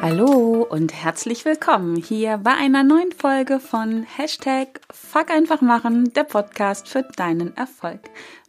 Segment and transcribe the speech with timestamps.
[0.00, 6.22] Hallo und herzlich willkommen hier bei einer neuen Folge von Hashtag Fuck einfach machen, der
[6.22, 8.00] Podcast für deinen Erfolg.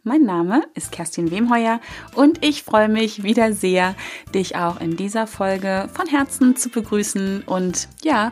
[0.04, 1.80] Mein Name ist Kerstin Wemheuer
[2.14, 3.96] und ich freue mich wieder sehr,
[4.32, 8.30] dich auch in dieser Folge von Herzen zu begrüßen und ja,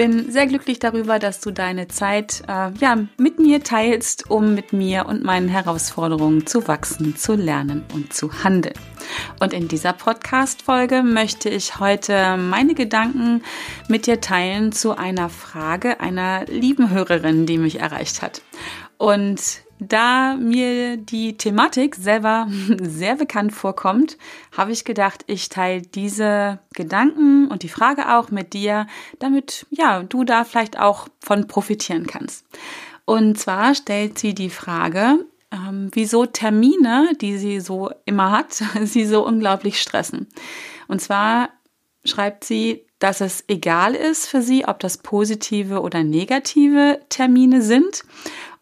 [0.00, 4.72] bin sehr glücklich darüber, dass du deine Zeit äh, ja, mit mir teilst, um mit
[4.72, 8.72] mir und meinen Herausforderungen zu wachsen, zu lernen und zu handeln.
[9.40, 13.42] Und in dieser Podcast-Folge möchte ich heute meine Gedanken
[13.88, 18.40] mit dir teilen zu einer Frage einer lieben Hörerin, die mich erreicht hat.
[18.96, 22.46] Und da mir die Thematik selber
[22.80, 24.18] sehr bekannt vorkommt,
[24.56, 28.86] habe ich gedacht, ich teile diese Gedanken und die Frage auch mit dir,
[29.18, 32.46] damit ja, du da vielleicht auch von profitieren kannst.
[33.04, 38.52] Und zwar stellt sie die Frage, ähm, wieso Termine, die sie so immer hat,
[38.84, 40.28] sie so unglaublich stressen.
[40.86, 41.50] Und zwar
[42.04, 48.04] schreibt sie, dass es egal ist für sie, ob das positive oder negative Termine sind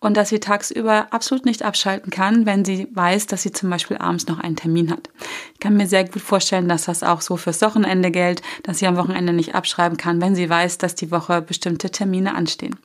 [0.01, 3.99] und dass sie tagsüber absolut nicht abschalten kann, wenn sie weiß, dass sie zum Beispiel
[3.99, 5.09] abends noch einen Termin hat.
[5.55, 8.87] Ich kann mir sehr gut vorstellen, dass das auch so fürs Wochenende gilt, dass sie
[8.87, 12.77] am Wochenende nicht abschreiben kann, wenn sie weiß, dass die Woche bestimmte Termine anstehen.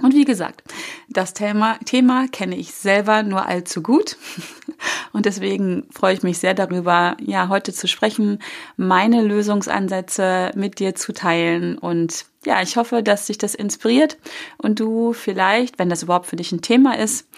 [0.00, 0.62] Und wie gesagt,
[1.08, 4.16] das Thema, Thema kenne ich selber nur allzu gut.
[5.12, 8.38] Und deswegen freue ich mich sehr darüber, ja, heute zu sprechen,
[8.76, 11.76] meine Lösungsansätze mit dir zu teilen.
[11.78, 14.16] Und ja, ich hoffe, dass dich das inspiriert
[14.58, 17.28] und du vielleicht, wenn das überhaupt für dich ein Thema ist,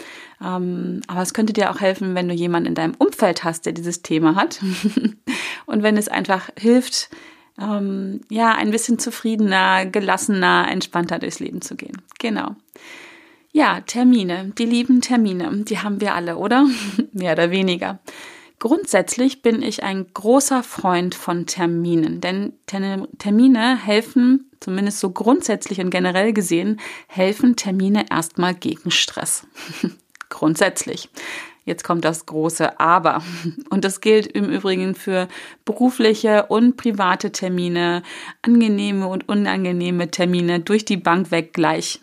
[0.42, 3.72] ähm, aber es könnte dir auch helfen, wenn du jemanden in deinem Umfeld hast, der
[3.72, 4.60] dieses Thema hat.
[5.66, 7.10] und wenn es einfach hilft,
[7.60, 12.00] ähm, ja, ein bisschen zufriedener, gelassener, entspannter durchs Leben zu gehen.
[12.18, 12.56] Genau.
[13.52, 16.66] Ja, Termine, die lieben Termine, die haben wir alle, oder?
[17.12, 17.98] Mehr oder weniger.
[18.60, 25.88] Grundsätzlich bin ich ein großer Freund von Terminen, denn Termine helfen, zumindest so grundsätzlich und
[25.88, 26.78] generell gesehen,
[27.08, 29.46] helfen Termine erstmal gegen Stress.
[30.28, 31.08] grundsätzlich.
[31.64, 33.22] Jetzt kommt das große Aber.
[33.70, 35.28] Und das gilt im Übrigen für
[35.64, 38.02] berufliche und private Termine,
[38.42, 42.00] angenehme und unangenehme Termine durch die Bank weg gleich.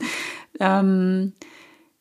[0.60, 1.34] ähm,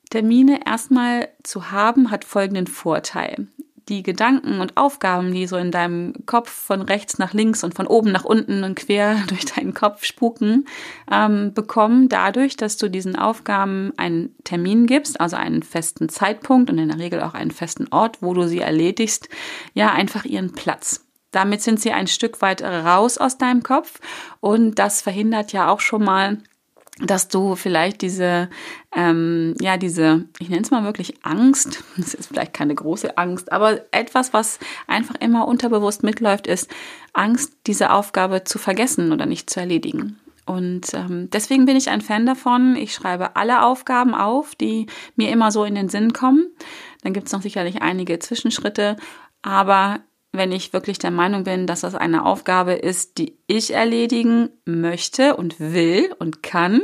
[0.09, 3.47] Termine erstmal zu haben, hat folgenden Vorteil
[3.89, 7.87] die Gedanken und Aufgaben, die so in deinem Kopf von rechts nach links und von
[7.87, 10.65] oben nach unten und quer durch deinen Kopf spuken,
[11.11, 16.77] ähm, bekommen dadurch, dass du diesen Aufgaben einen Termin gibst, also einen festen Zeitpunkt und
[16.77, 19.27] in der Regel auch einen festen Ort, wo du sie erledigst,
[19.73, 21.05] ja einfach ihren Platz.
[21.31, 23.99] Damit sind sie ein Stück weit raus aus deinem Kopf
[24.39, 26.39] und das verhindert ja auch schon mal,
[27.01, 28.49] dass du vielleicht diese,
[28.95, 33.51] ähm, ja, diese, ich nenne es mal wirklich Angst, das ist vielleicht keine große Angst,
[33.51, 36.69] aber etwas, was einfach immer unterbewusst mitläuft, ist
[37.13, 40.19] Angst, diese Aufgabe zu vergessen oder nicht zu erledigen.
[40.45, 42.75] Und ähm, deswegen bin ich ein Fan davon.
[42.75, 46.47] Ich schreibe alle Aufgaben auf, die mir immer so in den Sinn kommen.
[47.03, 48.97] Dann gibt es noch sicherlich einige Zwischenschritte,
[49.43, 49.99] aber
[50.39, 55.35] wenn ich wirklich der Meinung bin, dass das eine Aufgabe ist, die ich erledigen möchte
[55.35, 56.81] und will und kann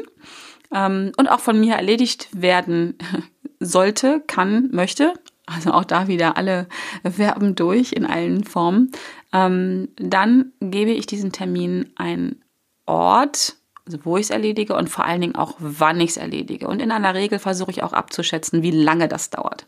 [0.74, 2.98] ähm, und auch von mir erledigt werden
[3.62, 5.14] sollte, kann, möchte,
[5.46, 6.68] also auch da wieder alle
[7.10, 8.92] Verben durch in allen Formen,
[9.32, 12.44] ähm, dann gebe ich diesen Termin einen
[12.86, 13.56] Ort,
[13.86, 16.68] also wo ich es erledige und vor allen Dingen auch, wann ich es erledige.
[16.68, 19.66] Und in aller Regel versuche ich auch abzuschätzen, wie lange das dauert.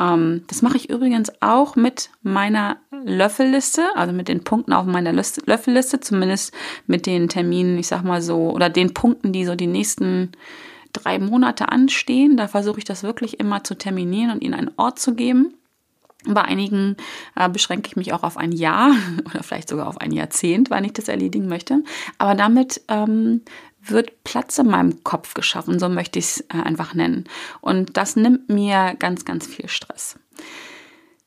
[0.00, 5.12] Ähm, das mache ich übrigens auch mit meiner Löffelliste, also mit den Punkten auf meiner
[5.12, 6.54] Löffelliste, zumindest
[6.86, 10.32] mit den Terminen, ich sag mal so, oder den Punkten, die so die nächsten
[10.92, 12.36] drei Monate anstehen.
[12.36, 15.54] Da versuche ich das wirklich immer zu terminieren und ihnen einen Ort zu geben.
[16.26, 16.96] Bei einigen
[17.34, 18.92] äh, beschränke ich mich auch auf ein Jahr
[19.30, 21.82] oder vielleicht sogar auf ein Jahrzehnt, wann ich das erledigen möchte.
[22.18, 23.42] Aber damit ähm,
[23.82, 27.24] wird Platz in meinem Kopf geschaffen, so möchte ich es äh, einfach nennen.
[27.60, 30.18] Und das nimmt mir ganz, ganz viel Stress.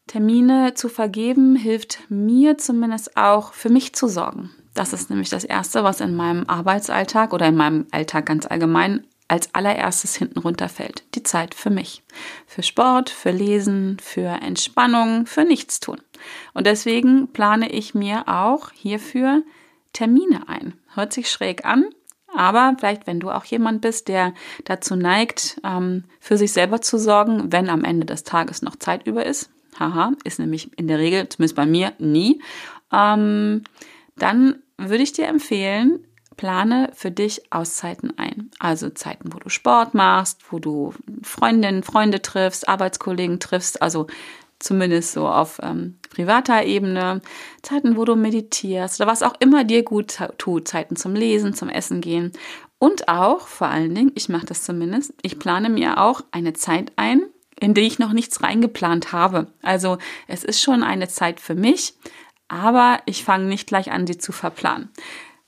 [0.08, 4.52] Termine zu vergeben hilft mir zumindest auch für mich zu sorgen.
[4.74, 9.06] Das ist nämlich das Erste, was in meinem Arbeitsalltag oder in meinem Alltag ganz allgemein
[9.28, 11.04] als allererstes hinten runterfällt.
[11.16, 12.04] Die Zeit für mich.
[12.46, 16.02] Für Sport, für Lesen, für Entspannung, für Nichtstun.
[16.54, 19.44] Und deswegen plane ich mir auch hierfür
[19.94, 20.74] Termine ein.
[20.94, 21.86] Hört sich schräg an,
[22.36, 24.34] aber vielleicht, wenn du auch jemand bist, der
[24.66, 29.06] dazu neigt, ähm, für sich selber zu sorgen, wenn am Ende des Tages noch Zeit
[29.06, 29.50] über ist,
[29.80, 32.42] haha, ist nämlich in der Regel, zumindest bei mir, nie,
[32.92, 33.64] ähm,
[34.18, 36.06] dann würde ich dir empfehlen,
[36.38, 38.52] plane für dich Auszeiten ein.
[38.60, 44.08] Also Zeiten, wo du Sport machst, wo du Freundinnen, Freunde triffst, Arbeitskollegen triffst, also
[44.60, 47.22] zumindest so auf ähm, privater Ebene,
[47.62, 51.70] Zeiten, wo du meditierst oder was auch immer dir gut tut, Zeiten zum Lesen, zum
[51.70, 52.32] Essen gehen.
[52.80, 56.92] Und auch, vor allen Dingen, ich mache das zumindest, ich plane mir auch eine Zeit
[56.96, 57.24] ein,
[57.60, 59.48] in die ich noch nichts reingeplant habe.
[59.62, 59.98] Also
[60.28, 61.94] es ist schon eine Zeit für mich,
[62.48, 64.90] aber ich fange nicht gleich an, sie zu verplanen.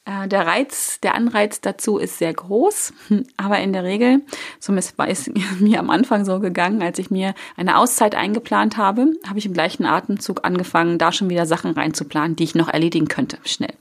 [0.05, 2.93] Äh, der Reiz, der Anreiz dazu ist sehr groß,
[3.37, 4.21] aber in der Regel,
[4.59, 4.95] so ist
[5.59, 9.53] mir am Anfang so gegangen, als ich mir eine Auszeit eingeplant habe, habe ich im
[9.53, 13.73] gleichen Atemzug angefangen, da schon wieder Sachen reinzuplanen, die ich noch erledigen könnte, schnell.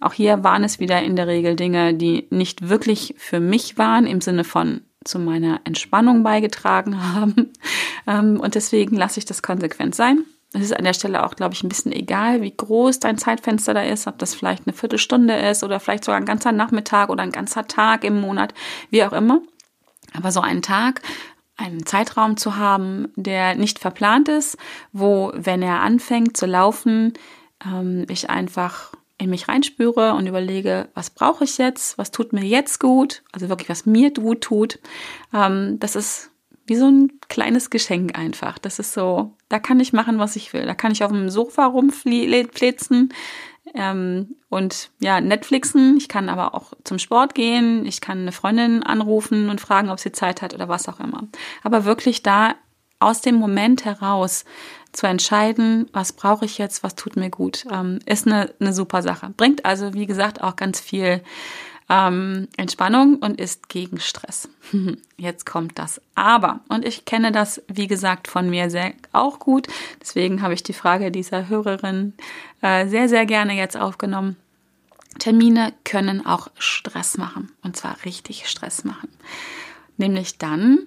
[0.00, 4.06] Auch hier waren es wieder in der Regel Dinge, die nicht wirklich für mich waren,
[4.06, 7.52] im Sinne von zu meiner Entspannung beigetragen haben.
[8.06, 11.54] Ähm, und deswegen lasse ich das konsequent sein es ist an der Stelle auch, glaube
[11.54, 15.34] ich, ein bisschen egal, wie groß dein Zeitfenster da ist, ob das vielleicht eine Viertelstunde
[15.36, 18.52] ist oder vielleicht sogar ein ganzer Nachmittag oder ein ganzer Tag im Monat,
[18.90, 19.42] wie auch immer.
[20.12, 21.02] Aber so einen Tag,
[21.56, 24.56] einen Zeitraum zu haben, der nicht verplant ist,
[24.92, 27.12] wo, wenn er anfängt zu laufen,
[27.64, 32.42] ähm, ich einfach in mich reinspüre und überlege, was brauche ich jetzt, was tut mir
[32.42, 34.80] jetzt gut, also wirklich, was mir gut tut.
[35.32, 36.30] Ähm, das ist
[36.66, 38.58] wie so ein kleines Geschenk einfach.
[38.58, 40.64] Das ist so, da kann ich machen, was ich will.
[40.64, 43.12] Da kann ich auf dem Sofa rumflitzen
[43.74, 45.96] ähm, und ja, Netflixen.
[45.98, 47.84] Ich kann aber auch zum Sport gehen.
[47.84, 51.24] Ich kann eine Freundin anrufen und fragen, ob sie Zeit hat oder was auch immer.
[51.62, 52.54] Aber wirklich da
[53.00, 54.44] aus dem Moment heraus
[54.92, 59.02] zu entscheiden, was brauche ich jetzt, was tut mir gut, ähm, ist eine, eine super
[59.02, 59.30] Sache.
[59.36, 61.22] Bringt also, wie gesagt, auch ganz viel
[61.90, 64.48] ähm, Entspannung und ist gegen Stress.
[65.16, 66.60] Jetzt kommt das Aber.
[66.68, 69.66] Und ich kenne das, wie gesagt, von mir sehr auch gut.
[70.00, 72.14] Deswegen habe ich die Frage dieser Hörerin
[72.62, 74.36] äh, sehr, sehr gerne jetzt aufgenommen.
[75.18, 77.50] Termine können auch Stress machen.
[77.62, 79.08] Und zwar richtig Stress machen.
[79.96, 80.78] Nämlich dann,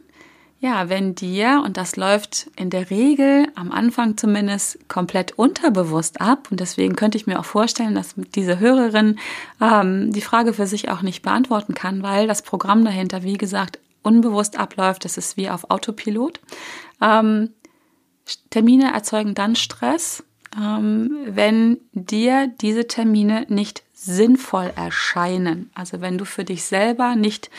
[0.64, 6.48] ja, wenn dir, und das läuft in der Regel am Anfang zumindest komplett unterbewusst ab,
[6.52, 9.20] und deswegen könnte ich mir auch vorstellen, dass diese Hörerin
[9.60, 13.80] ähm, die Frage für sich auch nicht beantworten kann, weil das Programm dahinter, wie gesagt,
[14.04, 15.04] unbewusst abläuft.
[15.04, 16.40] Das ist wie auf Autopilot.
[17.02, 17.50] Ähm,
[18.50, 20.24] Termine erzeugen dann Stress,
[20.58, 25.72] ähm, wenn dir diese Termine nicht sinnvoll erscheinen.
[25.76, 27.50] Also wenn du für dich selber nicht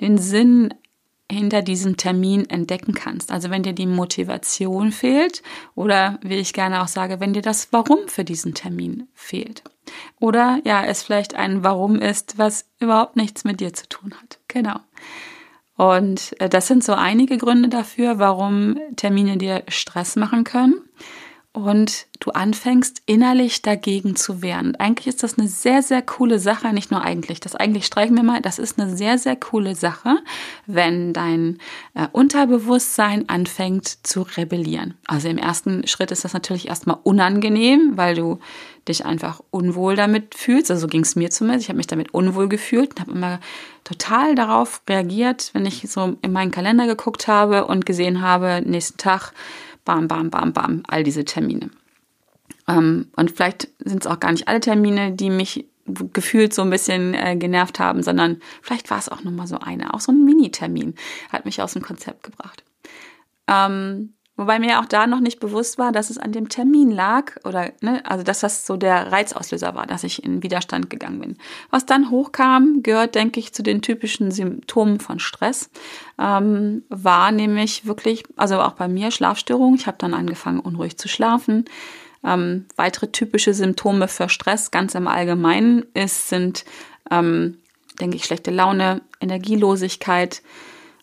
[0.00, 0.74] den Sinn
[1.30, 3.30] hinter diesem Termin entdecken kannst.
[3.32, 5.42] Also wenn dir die Motivation fehlt
[5.74, 9.62] oder wie ich gerne auch sage, wenn dir das Warum für diesen Termin fehlt.
[10.18, 14.38] Oder ja, es vielleicht ein Warum ist, was überhaupt nichts mit dir zu tun hat.
[14.48, 14.78] Genau.
[15.76, 20.74] Und äh, das sind so einige Gründe dafür, warum Termine dir Stress machen können
[21.52, 24.76] und du anfängst innerlich dagegen zu wehren.
[24.76, 28.22] eigentlich ist das eine sehr, sehr coole Sache, nicht nur eigentlich, das eigentlich streichen wir
[28.22, 30.18] mal, das ist eine sehr, sehr coole Sache,
[30.66, 31.58] wenn dein
[31.94, 34.94] äh, Unterbewusstsein anfängt zu rebellieren.
[35.08, 38.38] Also im ersten Schritt ist das natürlich erstmal unangenehm, weil du
[38.86, 40.70] dich einfach unwohl damit fühlst.
[40.70, 41.64] Also so ging es mir zumindest.
[41.64, 43.40] Ich habe mich damit unwohl gefühlt und habe immer
[43.84, 48.98] total darauf reagiert, wenn ich so in meinen Kalender geguckt habe und gesehen habe, nächsten
[48.98, 49.32] Tag,
[49.90, 51.68] bam, bam, bam, bam, all diese Termine.
[52.68, 55.66] Ähm, und vielleicht sind es auch gar nicht alle Termine, die mich
[56.12, 59.92] gefühlt so ein bisschen äh, genervt haben, sondern vielleicht war es auch nochmal so eine,
[59.92, 60.94] auch so ein Mini-Termin
[61.32, 62.62] hat mich aus dem Konzept gebracht.
[63.48, 67.36] Ähm, Wobei mir auch da noch nicht bewusst war, dass es an dem Termin lag
[67.44, 71.36] oder, ne, also dass das so der Reizauslöser war, dass ich in Widerstand gegangen bin.
[71.68, 75.68] Was dann hochkam, gehört, denke ich, zu den typischen Symptomen von Stress,
[76.18, 79.78] ähm, war nämlich wirklich, also auch bei mir Schlafstörungen.
[79.78, 81.66] Ich habe dann angefangen, unruhig zu schlafen.
[82.24, 86.64] Ähm, weitere typische Symptome für Stress ganz im Allgemeinen ist, sind,
[87.10, 87.58] ähm,
[88.00, 90.40] denke ich, schlechte Laune, Energielosigkeit,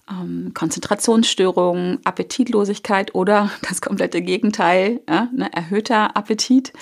[0.09, 6.73] ähm, Konzentrationsstörungen, Appetitlosigkeit oder das komplette Gegenteil, ja, ne, erhöhter Appetit,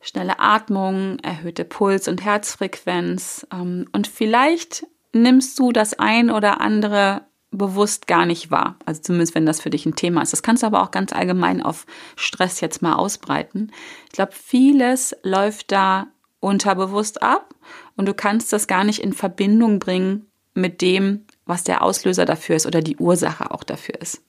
[0.00, 3.46] schnelle Atmung, erhöhte Puls- und Herzfrequenz.
[3.52, 8.76] Ähm, und vielleicht nimmst du das ein oder andere bewusst gar nicht wahr.
[8.84, 10.32] Also zumindest, wenn das für dich ein Thema ist.
[10.32, 13.72] Das kannst du aber auch ganz allgemein auf Stress jetzt mal ausbreiten.
[14.06, 16.08] Ich glaube, vieles läuft da
[16.40, 17.54] unterbewusst ab
[17.96, 22.56] und du kannst das gar nicht in Verbindung bringen mit dem, was der Auslöser dafür
[22.56, 24.22] ist oder die Ursache auch dafür ist.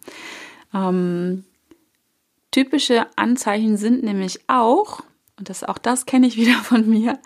[0.73, 1.43] Ähm,
[2.51, 5.01] typische Anzeichen sind nämlich auch,
[5.37, 7.19] und das auch das kenne ich wieder von mir,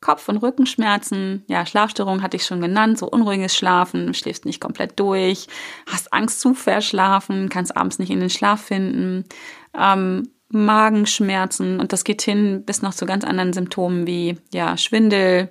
[0.00, 4.98] Kopf- und Rückenschmerzen, ja, Schlafstörungen hatte ich schon genannt, so unruhiges Schlafen, schläfst nicht komplett
[5.00, 5.48] durch,
[5.90, 9.24] hast Angst zu verschlafen, kannst abends nicht in den Schlaf finden,
[9.76, 15.50] ähm, Magenschmerzen und das geht hin bis noch zu ganz anderen Symptomen wie ja Schwindel,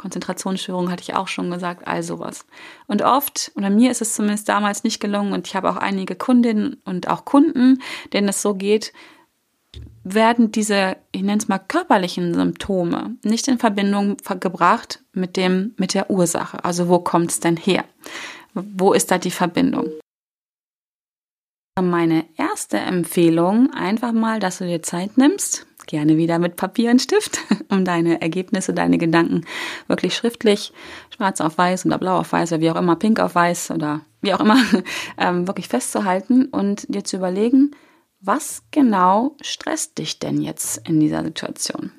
[0.00, 2.46] Konzentrationsstörungen hatte ich auch schon gesagt, all sowas.
[2.86, 6.14] Und oft, oder mir ist es zumindest damals nicht gelungen, und ich habe auch einige
[6.14, 7.82] Kundinnen und auch Kunden,
[8.14, 8.94] denen es so geht,
[10.02, 15.92] werden diese, ich nenne es mal körperlichen Symptome nicht in Verbindung gebracht mit dem, mit
[15.92, 16.64] der Ursache.
[16.64, 17.84] Also wo kommt es denn her?
[18.54, 19.90] Wo ist da die Verbindung?
[21.78, 27.02] Meine erste Empfehlung, einfach mal, dass du dir Zeit nimmst, gerne wieder mit Papier und
[27.02, 29.44] Stift, um deine Ergebnisse, deine Gedanken
[29.88, 30.72] wirklich schriftlich,
[31.14, 34.02] schwarz auf weiß oder blau auf weiß oder wie auch immer, pink auf weiß oder
[34.20, 34.56] wie auch immer,
[35.18, 37.72] ähm, wirklich festzuhalten und dir zu überlegen,
[38.20, 41.92] was genau stresst dich denn jetzt in dieser Situation?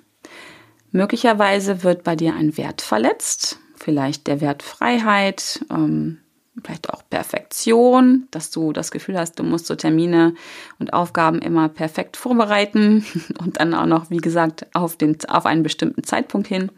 [0.91, 6.20] Möglicherweise wird bei dir ein Wert verletzt, vielleicht der Wert Freiheit, ähm,
[6.63, 10.36] vielleicht auch Perfektion, dass du das Gefühl hast, du musst so Termine
[10.79, 13.05] und Aufgaben immer perfekt vorbereiten
[13.39, 16.72] und dann auch noch, wie gesagt, auf, den, auf einen bestimmten Zeitpunkt hin.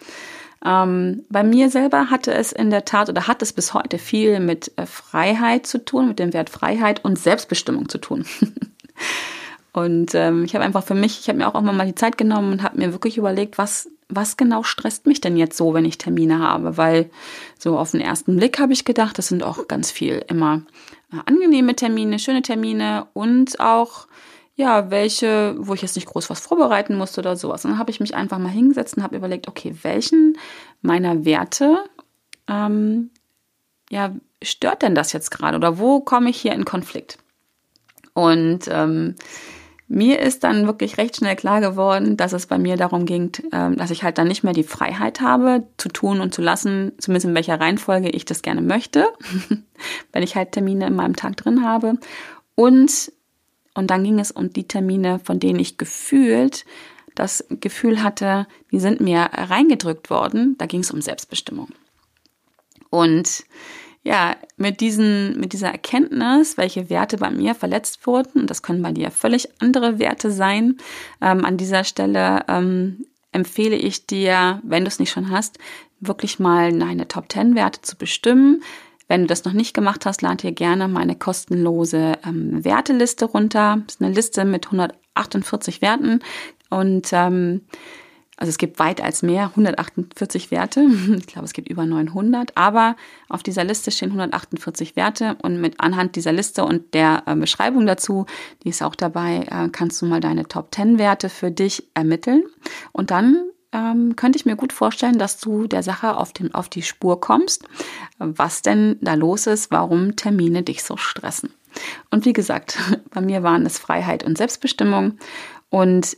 [0.66, 4.40] Ähm, bei mir selber hatte es in der Tat oder hat es bis heute viel
[4.40, 8.26] mit äh, Freiheit zu tun, mit dem Wert Freiheit und Selbstbestimmung zu tun.
[9.74, 12.18] und ähm, ich habe einfach für mich, ich habe mir auch immer mal die Zeit
[12.18, 15.86] genommen und habe mir wirklich überlegt, was was genau stresst mich denn jetzt so, wenn
[15.86, 16.78] ich Termine habe?
[16.78, 17.10] Weil
[17.58, 20.62] so auf den ersten Blick habe ich gedacht, das sind auch ganz viel immer
[21.12, 24.08] äh, angenehme Termine, schöne Termine und auch
[24.56, 27.66] ja, welche, wo ich jetzt nicht groß was vorbereiten musste oder sowas.
[27.66, 30.38] Und dann habe ich mich einfach mal hingesetzt und habe überlegt, okay, welchen
[30.82, 31.84] meiner Werte
[32.48, 33.10] ähm,
[33.90, 37.18] ja, stört denn das jetzt gerade oder wo komme ich hier in Konflikt?
[38.14, 39.16] Und ähm,
[39.88, 43.78] mir ist dann wirklich recht schnell klar geworden, dass es bei mir darum ging, ähm,
[43.78, 47.26] dass ich halt dann nicht mehr die Freiheit habe, zu tun und zu lassen, zumindest
[47.26, 49.08] in welcher Reihenfolge ich das gerne möchte,
[50.12, 51.98] wenn ich halt Termine in meinem Tag drin habe.
[52.56, 53.12] Und,
[53.74, 56.66] und dann ging es um die Termine, von denen ich gefühlt
[57.16, 60.56] das Gefühl hatte, die sind mir reingedrückt worden.
[60.58, 61.70] Da ging es um Selbstbestimmung.
[62.90, 63.44] Und
[64.04, 68.82] ja, mit, diesen, mit dieser Erkenntnis, welche Werte bei mir verletzt wurden, und das können
[68.82, 70.78] bei dir völlig andere Werte sein,
[71.22, 75.58] ähm, an dieser Stelle ähm, empfehle ich dir, wenn du es nicht schon hast,
[76.02, 78.62] wirklich mal deine Top 10 Werte zu bestimmen.
[79.08, 83.82] Wenn du das noch nicht gemacht hast, lad dir gerne meine kostenlose ähm, Werteliste runter.
[83.86, 86.20] Das ist eine Liste mit 148 Werten
[86.70, 87.62] und ähm,
[88.44, 90.82] also es gibt weit als mehr, 148 Werte.
[91.18, 92.58] Ich glaube, es gibt über 900.
[92.58, 92.98] Aber
[93.30, 97.86] auf dieser Liste stehen 148 Werte und mit anhand dieser Liste und der äh, Beschreibung
[97.86, 98.26] dazu,
[98.64, 102.44] die ist auch dabei, äh, kannst du mal deine Top 10 Werte für dich ermitteln.
[102.92, 106.68] Und dann ähm, könnte ich mir gut vorstellen, dass du der Sache auf, den, auf
[106.68, 107.64] die Spur kommst,
[108.18, 111.54] was denn da los ist, warum Termine dich so stressen.
[112.12, 112.78] Und wie gesagt,
[113.10, 115.18] bei mir waren es Freiheit und Selbstbestimmung.
[115.70, 116.18] Und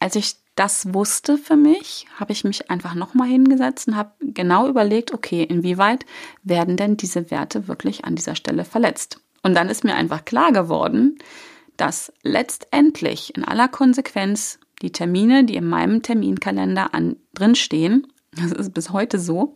[0.00, 4.68] als ich das wusste für mich, habe ich mich einfach nochmal hingesetzt und habe genau
[4.68, 6.04] überlegt, okay, inwieweit
[6.42, 9.20] werden denn diese Werte wirklich an dieser Stelle verletzt?
[9.42, 11.18] Und dann ist mir einfach klar geworden,
[11.76, 18.52] dass letztendlich in aller Konsequenz die Termine, die in meinem Terminkalender an, drin stehen, das
[18.52, 19.54] ist bis heute so,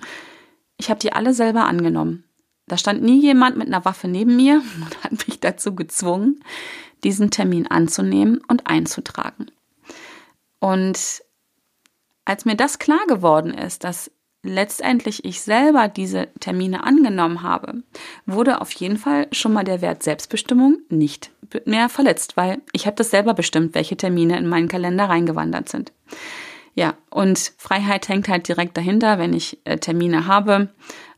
[0.78, 2.24] ich habe die alle selber angenommen.
[2.68, 6.42] Da stand nie jemand mit einer Waffe neben mir und hat mich dazu gezwungen,
[7.04, 9.46] diesen Termin anzunehmen und einzutragen.
[10.60, 11.22] Und
[12.24, 14.10] als mir das klar geworden ist, dass
[14.42, 17.82] letztendlich ich selber diese Termine angenommen habe,
[18.26, 21.30] wurde auf jeden Fall schon mal der Wert Selbstbestimmung nicht
[21.64, 25.92] mehr verletzt, weil ich habe das selber bestimmt, welche Termine in meinen Kalender reingewandert sind.
[26.74, 30.68] Ja, und Freiheit hängt halt direkt dahinter, wenn ich äh, Termine habe.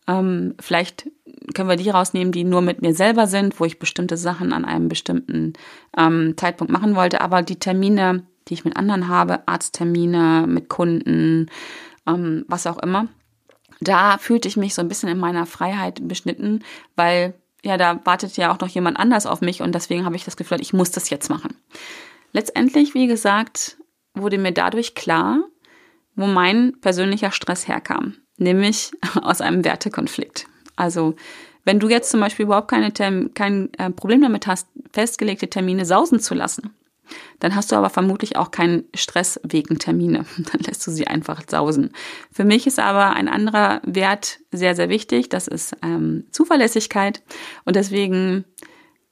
[0.07, 1.11] Ähm, vielleicht
[1.55, 4.65] können wir die rausnehmen, die nur mit mir selber sind, wo ich bestimmte Sachen an
[4.65, 5.55] einem bestimmten
[5.97, 7.21] ähm, Zeitpunkt machen wollte.
[7.21, 11.51] Aber die Termine, die ich mit anderen habe, Arzttermine, mit Kunden,
[12.07, 13.09] ähm, was auch immer.
[13.81, 16.65] Da fühlte ich mich so ein bisschen in meiner Freiheit beschnitten,
[16.97, 20.25] weil ja, da wartet ja auch noch jemand anders auf mich und deswegen habe ich
[20.25, 21.57] das Gefühl, ich muss das jetzt machen.
[22.33, 23.79] Letztendlich, wie gesagt,
[24.15, 25.43] wurde mir dadurch klar,
[26.15, 30.47] wo mein persönlicher Stress herkam, nämlich aus einem Wertekonflikt.
[30.77, 31.15] Also
[31.65, 36.21] wenn du jetzt zum Beispiel überhaupt keine kein äh, Problem damit hast, festgelegte Termine sausen
[36.21, 36.75] zu lassen,
[37.41, 40.25] dann hast du aber vermutlich auch keinen Stress wegen Termine.
[40.53, 41.91] Dann lässt du sie einfach sausen.
[42.33, 45.29] Für mich ist aber ein anderer Wert sehr, sehr wichtig.
[45.29, 47.23] Das ist ähm, Zuverlässigkeit.
[47.65, 48.45] Und deswegen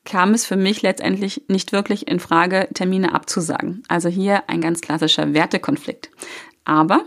[0.05, 3.83] kam es für mich letztendlich nicht wirklich in Frage, Termine abzusagen.
[3.89, 6.11] Also hier ein ganz klassischer Wertekonflikt.
[6.65, 7.05] Aber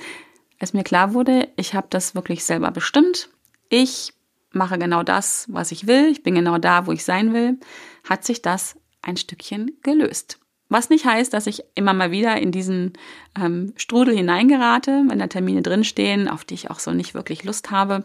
[0.60, 3.28] als mir klar wurde, ich habe das wirklich selber bestimmt.
[3.68, 4.14] Ich
[4.52, 6.08] mache genau das, was ich will.
[6.10, 7.58] Ich bin genau da, wo ich sein will.
[8.08, 10.38] Hat sich das ein Stückchen gelöst.
[10.68, 12.94] Was nicht heißt, dass ich immer mal wieder in diesen
[13.40, 17.70] ähm, Strudel hineingerate, wenn da Termine drinstehen, auf die ich auch so nicht wirklich Lust
[17.70, 18.04] habe.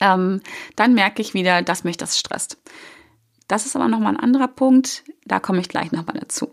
[0.00, 0.40] Ähm,
[0.76, 2.58] dann merke ich wieder, dass mich das stresst.
[3.48, 6.50] Das ist aber nochmal ein anderer Punkt, da komme ich gleich nochmal dazu.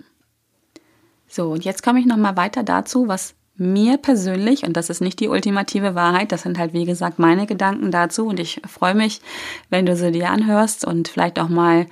[1.28, 5.20] So, und jetzt komme ich nochmal weiter dazu, was mir persönlich, und das ist nicht
[5.20, 9.22] die ultimative Wahrheit, das sind halt wie gesagt meine Gedanken dazu und ich freue mich,
[9.70, 11.88] wenn du sie dir anhörst und vielleicht auch mal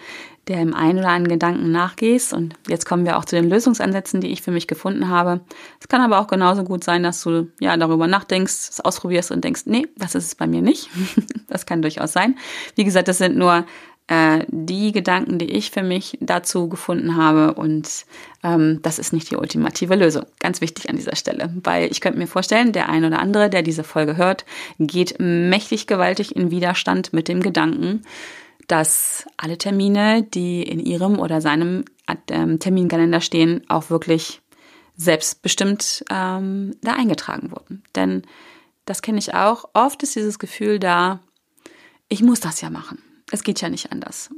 [0.48, 2.34] der im einen oder anderen Gedanken nachgehst.
[2.34, 5.42] Und jetzt kommen wir auch zu den Lösungsansätzen, die ich für mich gefunden habe.
[5.80, 9.44] Es kann aber auch genauso gut sein, dass du ja darüber nachdenkst, es ausprobierst und
[9.44, 10.90] denkst, nee, das ist es bei mir nicht.
[11.48, 12.38] das kann durchaus sein.
[12.76, 13.66] Wie gesagt, das sind nur
[14.08, 17.54] äh, die Gedanken, die ich für mich dazu gefunden habe.
[17.54, 18.06] Und
[18.44, 20.26] ähm, das ist nicht die ultimative Lösung.
[20.40, 23.62] Ganz wichtig an dieser Stelle, weil ich könnte mir vorstellen, der ein oder andere, der
[23.62, 24.44] diese Folge hört,
[24.78, 28.02] geht mächtig gewaltig in Widerstand mit dem Gedanken,
[28.68, 31.86] dass alle Termine, die in ihrem oder seinem
[32.30, 34.42] ähm, Terminkalender stehen, auch wirklich
[34.96, 37.84] selbstbestimmt ähm, da eingetragen wurden.
[37.96, 38.24] Denn
[38.86, 39.66] das kenne ich auch.
[39.74, 41.20] Oft ist dieses Gefühl da,
[42.10, 43.02] ich muss das ja machen.
[43.32, 44.30] Es geht ja nicht anders.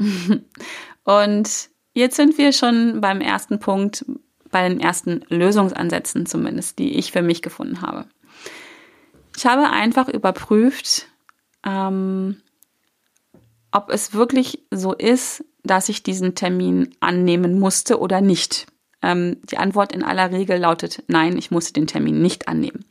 [1.03, 4.05] Und jetzt sind wir schon beim ersten Punkt,
[4.49, 8.05] bei den ersten Lösungsansätzen zumindest, die ich für mich gefunden habe.
[9.35, 11.07] Ich habe einfach überprüft,
[11.65, 12.37] ähm,
[13.75, 18.67] ob es wirklich so ist, dass ich diesen Termin annehmen musste oder nicht.
[19.01, 22.85] Ähm, die Antwort in aller Regel lautet nein, ich musste den Termin nicht annehmen.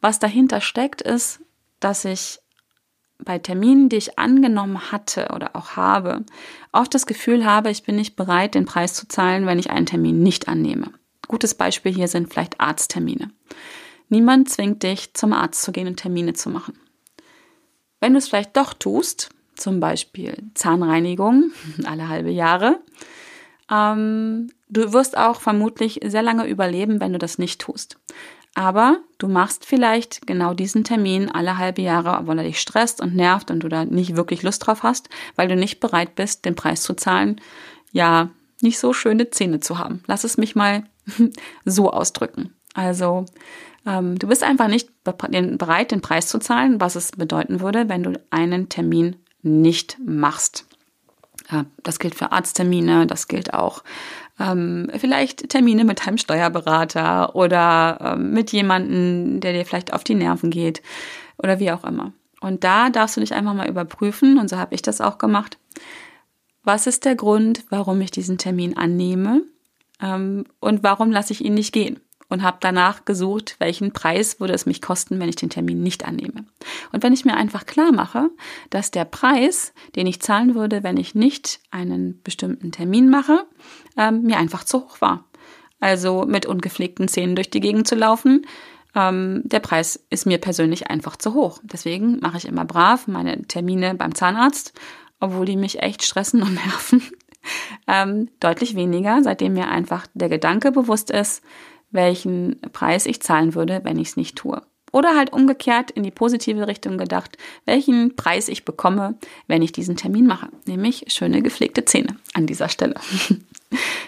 [0.00, 1.40] Was dahinter steckt, ist,
[1.80, 2.38] dass ich
[3.18, 6.24] bei Terminen, die ich angenommen hatte oder auch habe,
[6.72, 9.84] oft das Gefühl habe, ich bin nicht bereit, den Preis zu zahlen, wenn ich einen
[9.84, 10.92] Termin nicht annehme.
[11.28, 13.30] Gutes Beispiel hier sind vielleicht Arzttermine.
[14.08, 16.78] Niemand zwingt dich, zum Arzt zu gehen und Termine zu machen.
[18.00, 19.28] Wenn du es vielleicht doch tust,
[19.60, 21.52] zum Beispiel Zahnreinigung
[21.84, 22.80] alle halbe Jahre.
[23.70, 27.98] Ähm, du wirst auch vermutlich sehr lange überleben, wenn du das nicht tust.
[28.54, 33.14] Aber du machst vielleicht genau diesen Termin alle halbe Jahre, weil er dich stresst und
[33.14, 36.56] nervt und du da nicht wirklich Lust drauf hast, weil du nicht bereit bist, den
[36.56, 37.40] Preis zu zahlen,
[37.92, 40.02] ja, nicht so schöne Zähne zu haben.
[40.06, 40.84] Lass es mich mal
[41.64, 42.54] so ausdrücken.
[42.74, 43.24] Also
[43.86, 48.02] ähm, du bist einfach nicht bereit, den Preis zu zahlen, was es bedeuten würde, wenn
[48.02, 50.66] du einen Termin nicht machst.
[51.82, 53.82] Das gilt für Arzttermine, das gilt auch
[54.38, 60.14] ähm, vielleicht Termine mit deinem Steuerberater oder ähm, mit jemandem, der dir vielleicht auf die
[60.14, 60.82] Nerven geht
[61.38, 62.12] oder wie auch immer.
[62.40, 65.58] Und da darfst du dich einfach mal überprüfen, und so habe ich das auch gemacht.
[66.64, 69.42] Was ist der Grund, warum ich diesen Termin annehme?
[70.00, 72.00] Ähm, und warum lasse ich ihn nicht gehen?
[72.30, 76.06] Und habe danach gesucht, welchen Preis würde es mich kosten, wenn ich den Termin nicht
[76.06, 76.46] annehme.
[76.92, 78.30] Und wenn ich mir einfach klar mache,
[78.70, 83.44] dass der Preis, den ich zahlen würde, wenn ich nicht einen bestimmten Termin mache,
[83.96, 85.24] ähm, mir einfach zu hoch war.
[85.80, 88.46] Also mit ungepflegten Zähnen durch die Gegend zu laufen,
[88.94, 91.60] ähm, der Preis ist mir persönlich einfach zu hoch.
[91.62, 94.72] Deswegen mache ich immer brav meine Termine beim Zahnarzt,
[95.20, 97.02] obwohl die mich echt stressen und nerven.
[97.86, 101.42] ähm, deutlich weniger, seitdem mir einfach der Gedanke bewusst ist,
[101.90, 104.62] welchen Preis ich zahlen würde, wenn ich es nicht tue.
[104.92, 109.14] Oder halt umgekehrt in die positive Richtung gedacht, welchen Preis ich bekomme,
[109.46, 110.48] wenn ich diesen Termin mache.
[110.66, 112.94] Nämlich schöne gepflegte Zähne an dieser Stelle.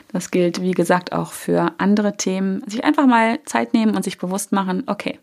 [0.08, 2.68] Das gilt, wie gesagt, auch für andere Themen.
[2.68, 5.20] Sich einfach mal Zeit nehmen und sich bewusst machen, okay,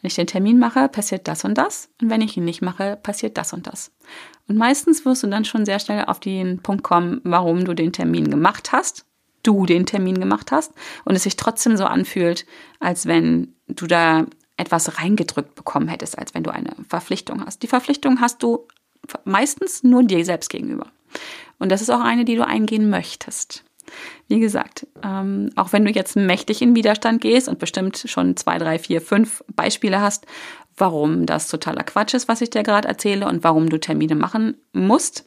[0.00, 1.88] wenn ich den Termin mache, passiert das und das.
[2.00, 3.90] Und wenn ich ihn nicht mache, passiert das und das.
[4.46, 7.92] Und meistens wirst du dann schon sehr schnell auf den Punkt kommen, warum du den
[7.92, 9.06] Termin gemacht hast
[9.42, 10.72] du den Termin gemacht hast
[11.04, 12.46] und es sich trotzdem so anfühlt,
[12.80, 17.62] als wenn du da etwas reingedrückt bekommen hättest, als wenn du eine Verpflichtung hast.
[17.62, 18.66] Die Verpflichtung hast du
[19.24, 20.86] meistens nur dir selbst gegenüber.
[21.58, 23.64] Und das ist auch eine, die du eingehen möchtest.
[24.26, 28.58] Wie gesagt, ähm, auch wenn du jetzt mächtig in Widerstand gehst und bestimmt schon zwei,
[28.58, 30.26] drei, vier, fünf Beispiele hast,
[30.76, 34.56] warum das totaler Quatsch ist, was ich dir gerade erzähle und warum du Termine machen
[34.72, 35.24] musst,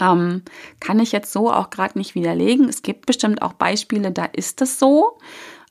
[0.00, 0.42] ähm,
[0.80, 2.68] kann ich jetzt so auch gerade nicht widerlegen.
[2.68, 5.18] Es gibt bestimmt auch Beispiele, da ist es so.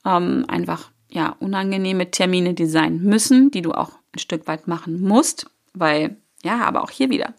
[0.06, 5.02] Ähm, einfach ja unangenehme Termine, die sein müssen, die du auch ein Stück weit machen
[5.02, 7.34] musst, weil ja, aber auch hier wieder,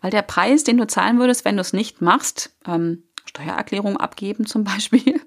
[0.00, 4.46] weil der Preis, den du zahlen würdest, wenn du es nicht machst, ähm, Steuererklärung abgeben
[4.46, 5.20] zum Beispiel,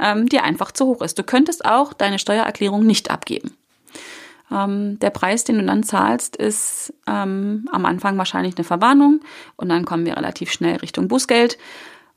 [0.00, 1.18] ähm, dir einfach zu hoch ist.
[1.18, 3.56] Du könntest auch deine Steuererklärung nicht abgeben.
[4.50, 9.20] Ähm, der Preis, den du dann zahlst, ist ähm, am Anfang wahrscheinlich eine Verwarnung
[9.56, 11.58] und dann kommen wir relativ schnell Richtung Bußgeld.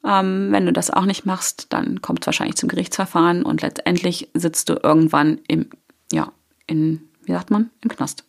[0.05, 4.29] Ähm, wenn du das auch nicht machst, dann kommt es wahrscheinlich zum Gerichtsverfahren und letztendlich
[4.33, 5.69] sitzt du irgendwann im,
[6.11, 6.31] ja,
[6.65, 8.23] in, wie sagt man, im Knast.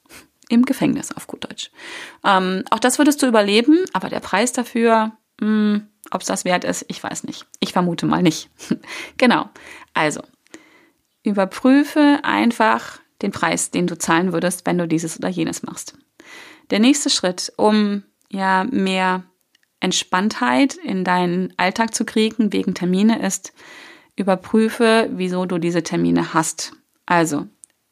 [0.49, 1.71] Im Gefängnis auf gut Deutsch.
[2.25, 6.65] Ähm, auch das würdest du überleben, aber der Preis dafür, hm, ob es das wert
[6.65, 7.47] ist, ich weiß nicht.
[7.61, 8.49] Ich vermute mal nicht.
[9.19, 9.51] genau.
[9.93, 10.23] Also,
[11.23, 15.97] überprüfe einfach den Preis, den du zahlen würdest, wenn du dieses oder jenes machst.
[16.71, 19.25] Der nächste Schritt, um ja mehr
[19.81, 23.53] Entspanntheit in deinen Alltag zu kriegen wegen Termine ist,
[24.17, 26.73] überprüfe, wieso du diese Termine hast.
[27.07, 27.47] Also,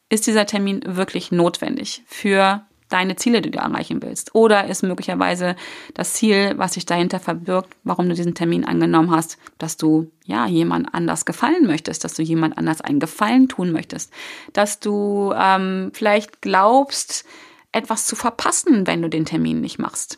[0.09, 4.33] ist dieser Termin wirklich notwendig für deine Ziele, die du erreichen willst?
[4.35, 5.55] Oder ist möglicherweise
[5.93, 10.47] das Ziel, was sich dahinter verbirgt, warum du diesen Termin angenommen hast, dass du ja
[10.47, 14.11] jemand anders gefallen möchtest, dass du jemand anders einen Gefallen tun möchtest,
[14.53, 17.25] dass du ähm, vielleicht glaubst,
[17.71, 20.17] etwas zu verpassen, wenn du den Termin nicht machst.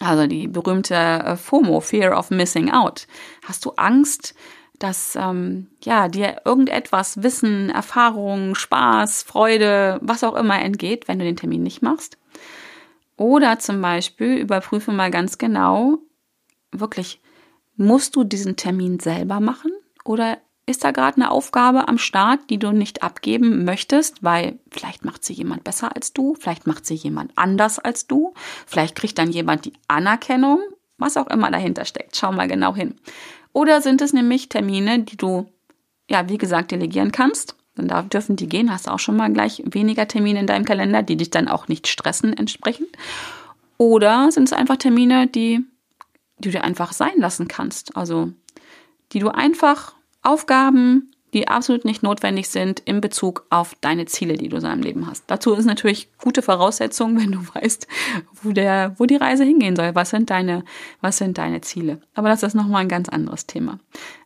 [0.00, 3.06] Also die berühmte äh, FOMO, Fear of Missing Out.
[3.44, 4.34] Hast du Angst,
[4.78, 11.24] dass ähm, ja dir irgendetwas Wissen, Erfahrung, Spaß, Freude, was auch immer entgeht, wenn du
[11.24, 12.18] den Termin nicht machst.
[13.16, 15.98] Oder zum Beispiel überprüfe mal ganz genau,
[16.70, 17.20] wirklich,
[17.76, 19.72] musst du diesen Termin selber machen
[20.04, 25.04] oder ist da gerade eine Aufgabe am Start, die du nicht abgeben möchtest, weil vielleicht
[25.04, 28.34] macht sie jemand besser als du, vielleicht macht sie jemand anders als du,
[28.66, 30.60] vielleicht kriegt dann jemand die Anerkennung,
[30.98, 32.16] was auch immer dahinter steckt.
[32.16, 32.94] Schau mal genau hin.
[33.52, 35.50] Oder sind es nämlich Termine, die du,
[36.10, 37.56] ja, wie gesagt, delegieren kannst?
[37.76, 40.64] Dann da dürfen die gehen, hast du auch schon mal gleich weniger Termine in deinem
[40.64, 42.88] Kalender, die dich dann auch nicht stressen entsprechend.
[43.78, 45.64] Oder sind es einfach Termine, die,
[46.38, 47.96] die du einfach sein lassen kannst?
[47.96, 48.32] Also,
[49.12, 54.48] die du einfach Aufgaben die absolut nicht notwendig sind in Bezug auf deine Ziele, die
[54.48, 55.24] du in deinem Leben hast.
[55.26, 57.86] Dazu ist natürlich gute Voraussetzung, wenn du weißt,
[58.42, 59.94] wo der, wo die Reise hingehen soll.
[59.94, 60.64] Was sind deine,
[61.00, 62.00] was sind deine Ziele?
[62.14, 63.78] Aber das ist nochmal ein ganz anderes Thema.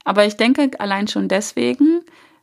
[0.04, 2.02] Aber ich denke, allein schon deswegen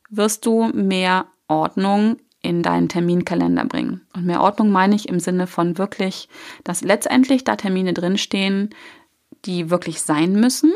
[0.09, 4.01] wirst du mehr Ordnung in deinen Terminkalender bringen.
[4.15, 6.29] Und mehr Ordnung meine ich im Sinne von wirklich,
[6.63, 8.69] dass letztendlich da Termine drinstehen,
[9.45, 10.73] die wirklich sein müssen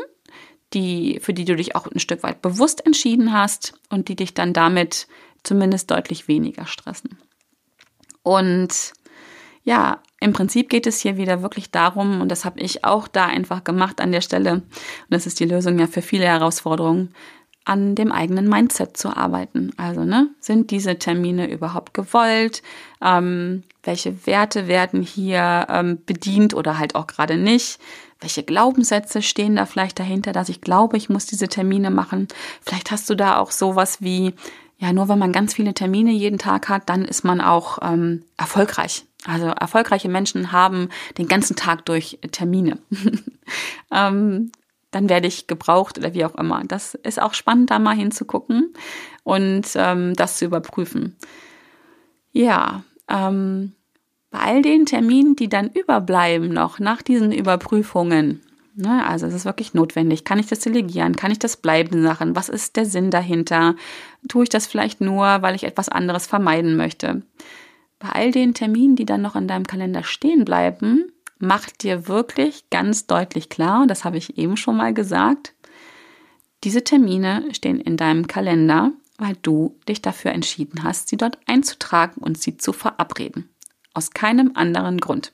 [0.74, 4.34] die, für die du dich auch ein Stück weit bewusst entschieden hast und die dich
[4.34, 5.06] dann damit
[5.42, 7.18] zumindest deutlich weniger stressen.
[8.22, 8.92] Und
[9.64, 13.26] ja, im Prinzip geht es hier wieder wirklich darum, und das habe ich auch da
[13.26, 14.64] einfach gemacht an der Stelle, und
[15.10, 17.14] das ist die Lösung ja für viele Herausforderungen,
[17.66, 19.72] an dem eigenen Mindset zu arbeiten.
[19.78, 22.62] Also, ne, sind diese Termine überhaupt gewollt?
[23.02, 27.78] Ähm, welche Werte werden hier ähm, bedient oder halt auch gerade nicht?
[28.24, 32.26] Welche Glaubenssätze stehen da vielleicht dahinter, dass ich glaube, ich muss diese Termine machen?
[32.62, 34.32] Vielleicht hast du da auch sowas wie,
[34.78, 38.24] ja, nur wenn man ganz viele Termine jeden Tag hat, dann ist man auch ähm,
[38.38, 39.04] erfolgreich.
[39.26, 42.78] Also erfolgreiche Menschen haben den ganzen Tag durch Termine.
[43.92, 44.50] ähm,
[44.90, 46.62] dann werde ich gebraucht oder wie auch immer.
[46.64, 48.72] Das ist auch spannend, da mal hinzugucken
[49.22, 51.14] und ähm, das zu überprüfen.
[52.32, 53.74] Ja, ähm,
[54.34, 58.42] bei all den Terminen, die dann überbleiben noch nach diesen Überprüfungen,
[58.74, 62.34] ne, also es ist wirklich notwendig, kann ich das delegieren, kann ich das bleiben Sachen,
[62.34, 63.76] was ist der Sinn dahinter,
[64.26, 67.22] tue ich das vielleicht nur, weil ich etwas anderes vermeiden möchte.
[68.00, 72.68] Bei all den Terminen, die dann noch in deinem Kalender stehen bleiben, mach dir wirklich
[72.70, 75.54] ganz deutlich klar, und das habe ich eben schon mal gesagt,
[76.64, 82.20] diese Termine stehen in deinem Kalender, weil du dich dafür entschieden hast, sie dort einzutragen
[82.20, 83.48] und sie zu verabreden.
[83.94, 85.32] Aus keinem anderen Grund.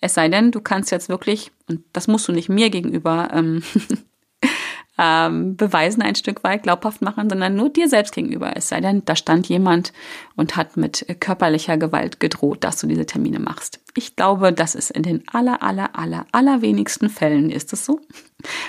[0.00, 3.62] Es sei denn, du kannst jetzt wirklich, und das musst du nicht mir gegenüber ähm,
[4.98, 8.52] ähm, beweisen, ein Stück weit glaubhaft machen, sondern nur dir selbst gegenüber.
[8.54, 9.94] Es sei denn, da stand jemand
[10.36, 13.80] und hat mit körperlicher Gewalt gedroht, dass du diese Termine machst.
[13.94, 17.94] Ich glaube, das ist in den aller, aller, aller, allerwenigsten Fällen ist es so.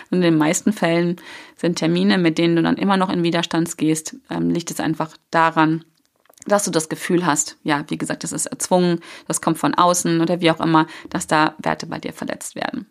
[0.09, 1.17] Und in den meisten Fällen
[1.57, 5.17] sind Termine, mit denen du dann immer noch in Widerstand gehst, ähm, liegt es einfach
[5.31, 5.83] daran,
[6.45, 10.21] dass du das Gefühl hast, ja, wie gesagt, das ist erzwungen, das kommt von außen
[10.21, 12.87] oder wie auch immer, dass da Werte bei dir verletzt werden.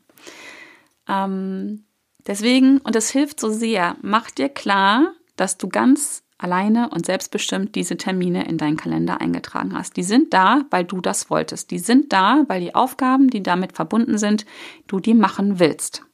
[1.09, 1.85] Ähm,
[2.27, 7.75] deswegen, und es hilft so sehr, mach dir klar, dass du ganz alleine und selbstbestimmt
[7.75, 9.97] diese Termine in deinen Kalender eingetragen hast.
[9.97, 11.71] Die sind da, weil du das wolltest.
[11.71, 14.47] Die sind da, weil die Aufgaben, die damit verbunden sind,
[14.87, 16.05] du die machen willst.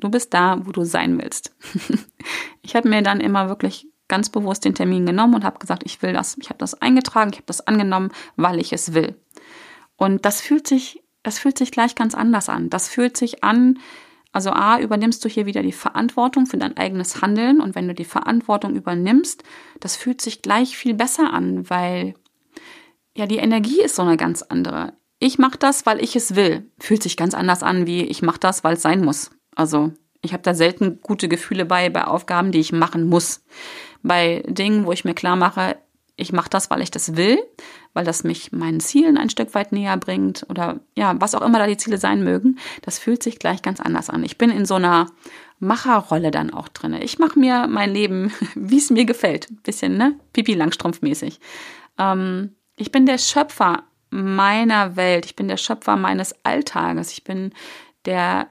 [0.00, 1.54] Du bist da, wo du sein willst.
[2.62, 6.02] ich habe mir dann immer wirklich ganz bewusst den Termin genommen und habe gesagt, ich
[6.02, 6.36] will das.
[6.40, 9.14] Ich habe das eingetragen, ich habe das angenommen, weil ich es will.
[9.96, 12.70] Und das fühlt sich, das fühlt sich gleich ganz anders an.
[12.70, 13.78] Das fühlt sich an,
[14.32, 17.94] also A, übernimmst du hier wieder die Verantwortung für dein eigenes Handeln und wenn du
[17.94, 19.42] die Verantwortung übernimmst,
[19.80, 22.14] das fühlt sich gleich viel besser an, weil
[23.16, 24.92] ja die Energie ist so eine ganz andere.
[25.18, 26.70] Ich mache das, weil ich es will.
[26.78, 29.30] Fühlt sich ganz anders an, wie ich mache das, weil es sein muss.
[29.56, 29.92] Also
[30.22, 33.42] ich habe da selten gute Gefühle bei, bei Aufgaben, die ich machen muss
[34.02, 35.76] bei Dingen, wo ich mir klar mache,
[36.16, 37.38] ich mache das, weil ich das will,
[37.94, 41.60] weil das mich meinen Zielen ein Stück weit näher bringt oder ja, was auch immer
[41.60, 44.24] da die Ziele sein mögen, das fühlt sich gleich ganz anders an.
[44.24, 45.06] Ich bin in so einer
[45.60, 46.94] Macherrolle dann auch drin.
[46.94, 49.46] Ich mache mir mein Leben, wie es mir gefällt.
[49.62, 50.18] Bisschen, ne?
[50.32, 51.38] Pipi Langstrumpf-mäßig.
[51.98, 55.24] Ähm, ich bin der Schöpfer meiner Welt.
[55.24, 57.12] Ich bin der Schöpfer meines Alltages.
[57.12, 57.52] Ich bin
[58.04, 58.48] der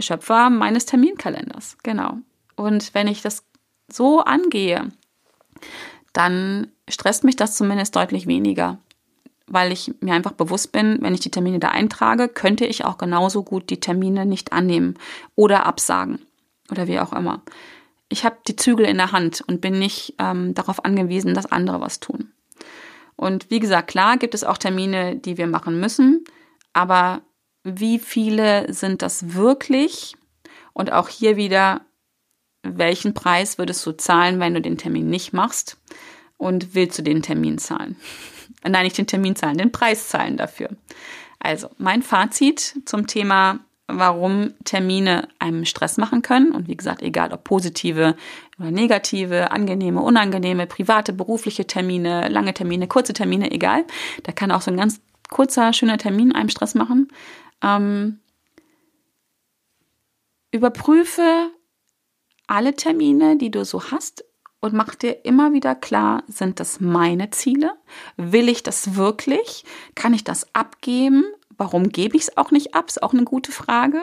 [0.00, 1.76] Schöpfer meines Terminkalenders.
[1.82, 2.18] Genau.
[2.56, 3.44] Und wenn ich das
[3.94, 4.88] so angehe,
[6.12, 8.78] dann stresst mich das zumindest deutlich weniger,
[9.46, 12.98] weil ich mir einfach bewusst bin, wenn ich die Termine da eintrage, könnte ich auch
[12.98, 14.98] genauso gut die Termine nicht annehmen
[15.34, 16.20] oder absagen
[16.70, 17.42] oder wie auch immer.
[18.08, 21.80] Ich habe die Zügel in der Hand und bin nicht ähm, darauf angewiesen, dass andere
[21.80, 22.32] was tun.
[23.16, 26.24] Und wie gesagt, klar gibt es auch Termine, die wir machen müssen,
[26.72, 27.22] aber
[27.64, 30.14] wie viele sind das wirklich?
[30.72, 31.82] Und auch hier wieder,
[32.62, 35.78] welchen Preis würdest du zahlen, wenn du den Termin nicht machst?
[36.36, 37.96] Und willst du den Termin zahlen?
[38.64, 40.70] Nein, nicht den Termin zahlen, den Preis zahlen dafür.
[41.38, 46.52] Also, mein Fazit zum Thema, warum Termine einem Stress machen können.
[46.52, 48.16] Und wie gesagt, egal ob positive
[48.58, 53.84] oder negative, angenehme, unangenehme, private, berufliche Termine, lange Termine, kurze Termine, egal.
[54.22, 57.08] Da kann auch so ein ganz kurzer, schöner Termin einem Stress machen.
[57.62, 58.20] Ähm,
[60.52, 61.50] überprüfe
[62.46, 64.24] alle Termine, die du so hast
[64.60, 67.74] und mach dir immer wieder klar, sind das meine Ziele?
[68.16, 69.64] Will ich das wirklich?
[69.94, 71.24] Kann ich das abgeben?
[71.56, 72.88] Warum gebe ich es auch nicht ab?
[72.88, 74.00] Ist auch eine gute Frage.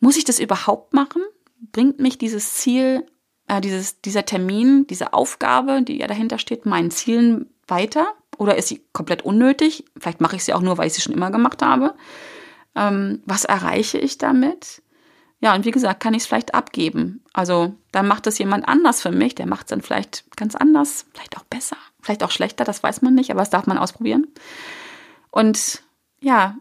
[0.00, 1.22] Muss ich das überhaupt machen?
[1.72, 3.06] Bringt mich dieses Ziel,
[3.48, 8.14] äh, dieses, dieser Termin, diese Aufgabe, die ja dahinter steht, meinen Zielen weiter?
[8.38, 9.84] Oder ist sie komplett unnötig?
[9.98, 11.94] Vielleicht mache ich sie auch nur, weil ich sie schon immer gemacht habe.
[12.74, 14.81] Ähm, was erreiche ich damit?
[15.42, 17.24] Ja, und wie gesagt, kann ich es vielleicht abgeben.
[17.32, 21.04] Also dann macht es jemand anders für mich, der macht es dann vielleicht ganz anders,
[21.12, 24.28] vielleicht auch besser, vielleicht auch schlechter, das weiß man nicht, aber das darf man ausprobieren.
[25.32, 25.82] Und
[26.20, 26.56] ja,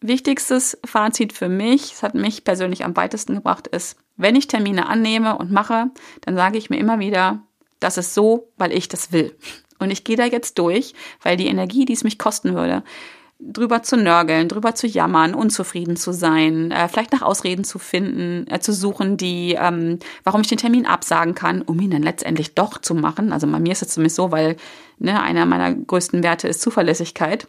[0.00, 4.88] wichtigstes Fazit für mich, es hat mich persönlich am weitesten gebracht, ist, wenn ich Termine
[4.88, 7.44] annehme und mache, dann sage ich mir immer wieder,
[7.78, 9.38] das ist so, weil ich das will.
[9.78, 12.82] Und ich gehe da jetzt durch, weil die Energie, die es mich kosten würde,
[13.38, 18.46] drüber zu nörgeln, drüber zu jammern, unzufrieden zu sein, äh, vielleicht nach Ausreden zu finden,
[18.50, 22.54] äh, zu suchen, die, ähm, warum ich den Termin absagen kann, um ihn dann letztendlich
[22.54, 23.32] doch zu machen.
[23.32, 24.56] Also bei mir ist es zumindest so, weil
[24.98, 27.46] ne, einer meiner größten Werte ist Zuverlässigkeit.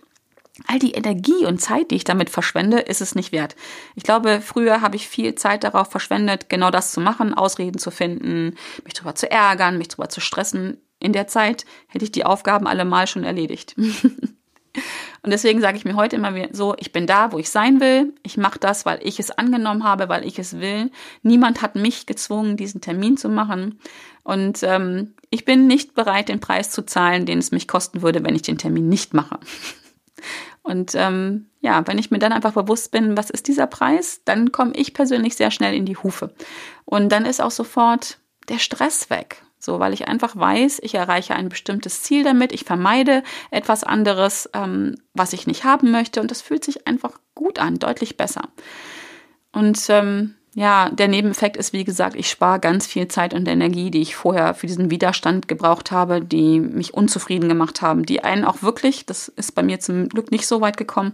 [0.66, 3.56] All die Energie und Zeit, die ich damit verschwende, ist es nicht wert.
[3.96, 7.92] Ich glaube, früher habe ich viel Zeit darauf verschwendet, genau das zu machen, Ausreden zu
[7.92, 10.82] finden, mich drüber zu ärgern, mich drüber zu stressen.
[11.00, 13.76] In der Zeit hätte ich die Aufgaben alle mal schon erledigt.
[15.28, 18.14] Und deswegen sage ich mir heute immer so, ich bin da, wo ich sein will.
[18.24, 20.90] Ich mache das, weil ich es angenommen habe, weil ich es will.
[21.22, 23.78] Niemand hat mich gezwungen, diesen Termin zu machen.
[24.24, 28.24] Und ähm, ich bin nicht bereit, den Preis zu zahlen, den es mich kosten würde,
[28.24, 29.38] wenn ich den Termin nicht mache.
[30.64, 34.54] Und ähm, ja, wenn ich mir dann einfach bewusst bin, was ist dieser Preis, dann
[34.54, 36.34] komme ich persönlich sehr schnell in die Hufe.
[36.86, 39.44] Und dann ist auch sofort der Stress weg.
[39.60, 44.50] So, weil ich einfach weiß, ich erreiche ein bestimmtes Ziel damit, ich vermeide etwas anderes,
[44.54, 48.50] ähm, was ich nicht haben möchte und das fühlt sich einfach gut an, deutlich besser.
[49.52, 53.92] Und ähm, ja, der Nebeneffekt ist, wie gesagt, ich spare ganz viel Zeit und Energie,
[53.92, 58.44] die ich vorher für diesen Widerstand gebraucht habe, die mich unzufrieden gemacht haben, die einen
[58.44, 61.14] auch wirklich, das ist bei mir zum Glück nicht so weit gekommen,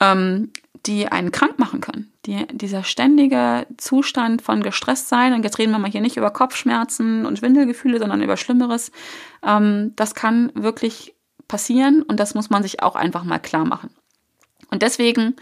[0.00, 0.52] ähm,
[0.86, 2.12] die einen krank machen können.
[2.26, 6.30] Die, dieser ständige Zustand von gestresst sein, und jetzt reden wir mal hier nicht über
[6.30, 8.92] Kopfschmerzen und Schwindelgefühle, sondern über Schlimmeres,
[9.44, 11.14] ähm, das kann wirklich
[11.48, 13.90] passieren und das muss man sich auch einfach mal klar machen.
[14.70, 15.36] Und deswegen,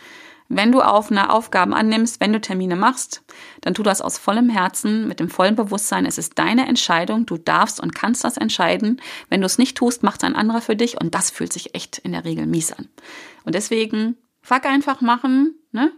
[0.49, 3.23] wenn du auf eine Aufgaben annimmst, wenn du Termine machst,
[3.63, 7.39] dann tu das aus vollem Herzen, mit dem vollen Bewusstsein, es ist deine Entscheidung, du
[7.39, 9.01] darfst und kannst das entscheiden.
[9.31, 11.75] Wenn du es nicht tust, macht es ein anderer für dich und das fühlt sich
[11.75, 12.89] echt in der Regel mies an.
[13.45, 15.91] Und deswegen Fuck einfach machen, ne?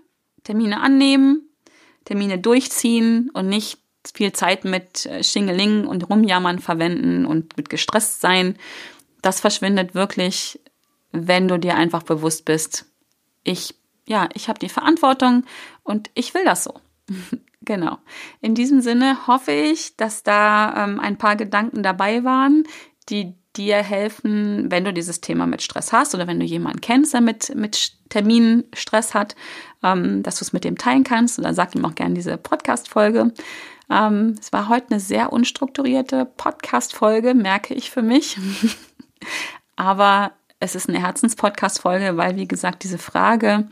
[0.45, 1.49] Termine annehmen,
[2.05, 3.79] Termine durchziehen und nicht
[4.15, 8.57] viel Zeit mit äh, Schingeling und Rumjammern verwenden und mit gestresst sein.
[9.21, 10.61] Das verschwindet wirklich,
[11.11, 12.87] wenn du dir einfach bewusst bist,
[13.43, 13.75] ich,
[14.07, 15.45] ja, ich habe die Verantwortung
[15.83, 16.75] und ich will das so.
[17.63, 17.99] genau.
[18.41, 22.63] In diesem Sinne hoffe ich, dass da ähm, ein paar Gedanken dabei waren,
[23.09, 27.15] die dir helfen, wenn du dieses Thema mit Stress hast oder wenn du jemanden kennst,
[27.15, 29.35] der mit, mit Terminen Stress hat,
[29.83, 31.39] ähm, dass du es mit dem teilen kannst.
[31.39, 33.33] Oder sag ihm auch gerne diese Podcast-Folge.
[33.91, 38.37] Ähm, es war heute eine sehr unstrukturierte Podcast-Folge, merke ich für mich.
[39.77, 43.69] Aber es ist eine Herzenspodcast-Folge, weil, wie gesagt, diese Frage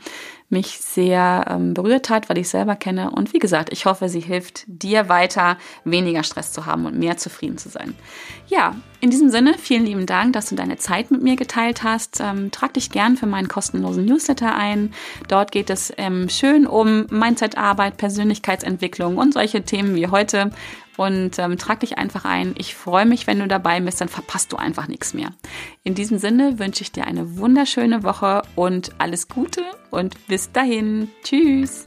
[0.49, 3.09] mich sehr ähm, berührt hat, weil ich selber kenne.
[3.09, 7.17] Und wie gesagt, ich hoffe, sie hilft dir weiter, weniger Stress zu haben und mehr
[7.17, 7.95] zufrieden zu sein.
[8.47, 12.21] Ja, in diesem Sinne, vielen lieben Dank, dass du deine Zeit mit mir geteilt hast.
[12.21, 14.95] Ähm, trag dich gern für meinen kostenlosen Newsletter ein.
[15.27, 20.49] Dort geht es ähm, schön um Mindsetarbeit, Persönlichkeitsentwicklung und solche Themen wie heute
[20.97, 22.55] und ähm, trag dich einfach ein.
[22.57, 25.29] Ich freue mich, wenn du dabei bist, dann verpasst du einfach nichts mehr.
[25.83, 31.09] In diesem Sinne wünsche ich dir eine wunderschöne Woche und alles Gute und bis dahin.
[31.23, 31.83] Tschüss.